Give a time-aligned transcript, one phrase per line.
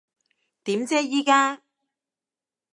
[0.63, 1.61] 點啫依家？